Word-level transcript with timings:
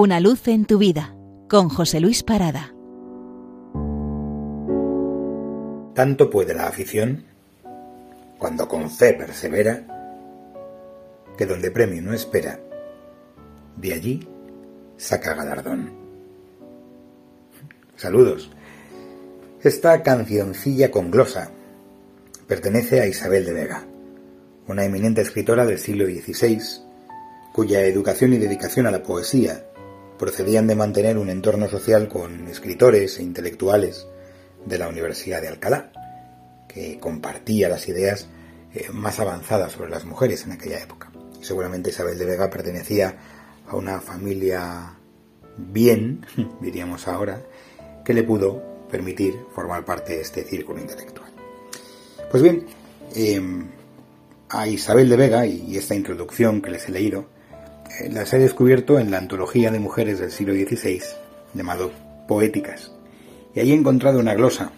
Una 0.00 0.20
luz 0.20 0.46
en 0.46 0.64
tu 0.64 0.78
vida 0.78 1.12
con 1.48 1.68
José 1.68 1.98
Luis 1.98 2.22
Parada. 2.22 2.72
Tanto 5.92 6.30
puede 6.30 6.54
la 6.54 6.68
afición, 6.68 7.24
cuando 8.38 8.68
con 8.68 8.92
fe 8.92 9.14
persevera, 9.14 9.82
que 11.36 11.46
donde 11.46 11.72
premio 11.72 12.00
no 12.00 12.14
espera, 12.14 12.60
de 13.76 13.92
allí 13.92 14.28
saca 14.96 15.34
galardón. 15.34 15.90
Saludos. 17.96 18.52
Esta 19.64 20.00
cancioncilla 20.04 20.92
con 20.92 21.10
glosa 21.10 21.50
pertenece 22.46 23.00
a 23.00 23.08
Isabel 23.08 23.44
de 23.44 23.52
Vega, 23.52 23.84
una 24.68 24.84
eminente 24.84 25.22
escritora 25.22 25.66
del 25.66 25.80
siglo 25.80 26.04
XVI, 26.06 26.60
cuya 27.52 27.80
educación 27.80 28.32
y 28.32 28.38
dedicación 28.38 28.86
a 28.86 28.92
la 28.92 29.02
poesía 29.02 29.64
procedían 30.18 30.66
de 30.66 30.74
mantener 30.74 31.16
un 31.16 31.30
entorno 31.30 31.68
social 31.68 32.08
con 32.08 32.48
escritores 32.48 33.18
e 33.18 33.22
intelectuales 33.22 34.06
de 34.66 34.78
la 34.78 34.88
Universidad 34.88 35.40
de 35.40 35.48
Alcalá, 35.48 35.92
que 36.68 36.98
compartía 36.98 37.68
las 37.68 37.88
ideas 37.88 38.28
eh, 38.74 38.88
más 38.92 39.20
avanzadas 39.20 39.72
sobre 39.72 39.90
las 39.90 40.04
mujeres 40.04 40.44
en 40.44 40.52
aquella 40.52 40.82
época. 40.82 41.10
Seguramente 41.40 41.90
Isabel 41.90 42.18
de 42.18 42.26
Vega 42.26 42.50
pertenecía 42.50 43.16
a 43.66 43.76
una 43.76 44.00
familia 44.00 44.94
bien, 45.56 46.26
diríamos 46.60 47.08
ahora, 47.08 47.42
que 48.04 48.12
le 48.12 48.24
pudo 48.24 48.62
permitir 48.90 49.34
formar 49.54 49.84
parte 49.84 50.14
de 50.14 50.22
este 50.22 50.44
círculo 50.44 50.80
intelectual. 50.80 51.30
Pues 52.30 52.42
bien, 52.42 52.66
em, 53.14 53.66
a 54.48 54.66
Isabel 54.66 55.08
de 55.08 55.16
Vega 55.16 55.46
y 55.46 55.76
esta 55.76 55.94
introducción 55.94 56.60
que 56.60 56.70
les 56.70 56.88
he 56.88 56.92
leído, 56.92 57.20
eh, 57.20 57.37
las 58.10 58.32
he 58.32 58.38
descubierto 58.38 58.98
en 58.98 59.10
la 59.10 59.18
antología 59.18 59.70
de 59.70 59.80
mujeres 59.80 60.18
del 60.18 60.30
siglo 60.30 60.54
XVI, 60.54 61.02
llamado 61.54 61.90
Poéticas, 62.26 62.92
y 63.54 63.60
ahí 63.60 63.72
he 63.72 63.74
encontrado 63.74 64.20
una 64.20 64.34
glosa 64.34 64.70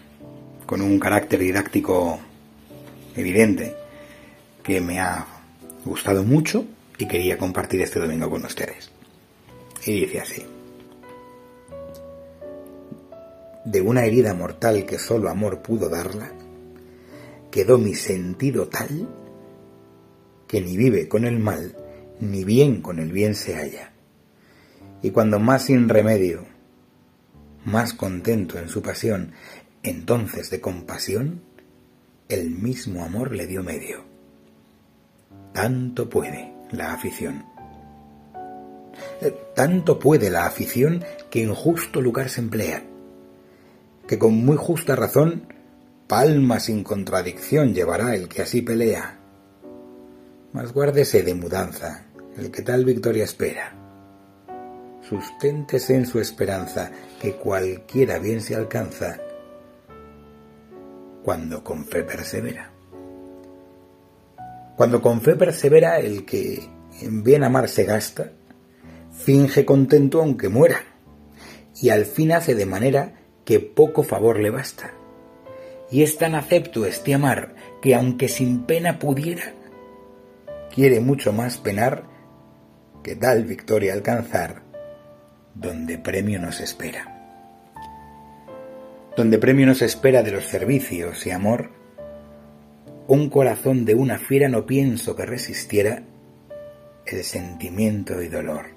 con 0.65 0.81
un 0.81 0.99
carácter 0.99 1.39
didáctico 1.39 2.19
evidente 3.15 3.75
que 4.63 4.81
me 4.81 4.99
ha 4.99 5.25
gustado 5.85 6.23
mucho 6.23 6.65
y 6.97 7.07
quería 7.07 7.37
compartir 7.37 7.81
este 7.81 7.99
domingo 7.99 8.29
con 8.29 8.45
ustedes. 8.45 8.91
Y 9.85 10.01
dice 10.01 10.21
así. 10.21 10.45
De 13.65 13.81
una 13.81 14.05
herida 14.05 14.33
mortal 14.33 14.85
que 14.85 14.97
solo 14.97 15.29
amor 15.29 15.61
pudo 15.61 15.89
darla, 15.89 16.31
quedó 17.51 17.77
mi 17.77 17.93
sentido 17.93 18.67
tal 18.67 19.07
que 20.47 20.61
ni 20.61 20.77
vive 20.77 21.07
con 21.07 21.25
el 21.25 21.39
mal, 21.39 21.75
ni 22.21 22.43
bien 22.43 22.81
con 22.81 22.99
el 22.99 23.11
bien 23.11 23.35
se 23.35 23.55
halla. 23.55 23.91
Y 25.01 25.11
cuando 25.11 25.39
más 25.39 25.63
sin 25.65 25.89
remedio, 25.89 26.45
más 27.65 27.93
contento 27.93 28.57
en 28.59 28.69
su 28.69 28.81
pasión, 28.81 29.33
entonces 29.83 30.49
de 30.49 30.61
compasión, 30.61 31.41
el 32.29 32.51
mismo 32.51 33.03
amor 33.03 33.33
le 33.33 33.47
dio 33.47 33.63
medio. 33.63 34.03
Tanto 35.53 36.09
puede 36.09 36.53
la 36.71 36.93
afición. 36.93 37.45
Eh, 39.21 39.35
tanto 39.55 39.99
puede 39.99 40.29
la 40.29 40.45
afición 40.45 41.03
que 41.29 41.43
en 41.43 41.53
justo 41.53 42.01
lugar 42.01 42.29
se 42.29 42.41
emplea, 42.41 42.83
que 44.07 44.17
con 44.17 44.45
muy 44.45 44.57
justa 44.57 44.95
razón 44.95 45.47
palma 46.07 46.59
sin 46.59 46.83
contradicción 46.83 47.73
llevará 47.73 48.15
el 48.15 48.27
que 48.27 48.41
así 48.41 48.61
pelea. 48.61 49.17
Mas 50.53 50.73
guárdese 50.73 51.23
de 51.23 51.33
mudanza, 51.33 52.05
el 52.37 52.51
que 52.51 52.61
tal 52.61 52.85
victoria 52.85 53.23
espera. 53.23 53.73
Susténtese 55.01 55.95
en 55.95 56.05
su 56.05 56.19
esperanza, 56.19 56.91
que 57.19 57.35
cualquiera 57.35 58.19
bien 58.19 58.41
se 58.41 58.55
alcanza, 58.55 59.19
cuando 61.23 61.63
con 61.63 61.85
fe 61.85 62.03
persevera. 62.03 62.71
Cuando 64.77 65.01
con 65.01 65.21
fe 65.21 65.35
persevera 65.35 65.99
el 65.99 66.25
que 66.25 66.67
en 67.01 67.23
bien 67.23 67.43
amar 67.43 67.67
se 67.67 67.83
gasta, 67.83 68.31
finge 69.11 69.65
contento 69.65 70.21
aunque 70.21 70.49
muera, 70.49 70.81
y 71.81 71.89
al 71.89 72.05
fin 72.05 72.31
hace 72.31 72.55
de 72.55 72.65
manera 72.65 73.13
que 73.43 73.59
poco 73.59 74.03
favor 74.03 74.39
le 74.39 74.49
basta 74.49 74.93
y 75.91 76.03
es 76.03 76.17
tan 76.17 76.35
acepto 76.35 76.85
este 76.85 77.13
amar 77.13 77.53
que 77.81 77.93
aunque 77.93 78.29
sin 78.29 78.63
pena 78.63 78.97
pudiera, 78.97 79.53
quiere 80.73 81.01
mucho 81.01 81.33
más 81.33 81.57
penar 81.57 82.05
que 83.03 83.15
tal 83.15 83.43
victoria 83.43 83.93
alcanzar 83.93 84.61
donde 85.53 85.97
premio 85.97 86.39
nos 86.39 86.59
espera. 86.61 87.17
Donde 89.17 89.37
premio 89.37 89.65
nos 89.65 89.81
espera 89.81 90.23
de 90.23 90.31
los 90.31 90.45
servicios 90.45 91.25
y 91.25 91.31
amor, 91.31 91.71
un 93.07 93.29
corazón 93.29 93.83
de 93.83 93.95
una 93.95 94.17
fiera 94.17 94.47
no 94.47 94.65
pienso 94.65 95.15
que 95.15 95.25
resistiera 95.25 96.03
el 97.05 97.23
sentimiento 97.23 98.21
y 98.21 98.29
dolor, 98.29 98.67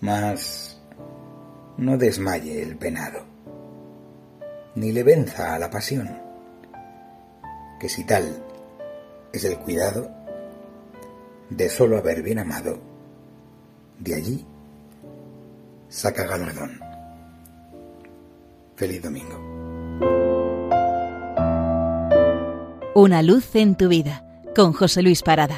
mas 0.00 0.80
no 1.76 1.98
desmaye 1.98 2.62
el 2.62 2.76
penado, 2.76 3.24
ni 4.76 4.92
le 4.92 5.02
venza 5.02 5.54
a 5.54 5.58
la 5.58 5.70
pasión 5.70 6.24
que 7.80 7.88
si 7.88 8.04
tal 8.04 8.42
es 9.32 9.44
el 9.44 9.58
cuidado 9.58 10.10
de 11.50 11.68
solo 11.68 11.98
haber 11.98 12.22
bien 12.22 12.38
amado, 12.38 12.93
de 13.98 14.14
allí 14.14 14.46
saca 15.88 16.24
galardón. 16.24 16.80
Feliz 18.76 19.02
domingo. 19.02 19.38
Una 22.94 23.22
luz 23.22 23.54
en 23.54 23.76
tu 23.76 23.88
vida 23.88 24.24
con 24.54 24.72
José 24.72 25.02
Luis 25.02 25.22
Parada. 25.22 25.56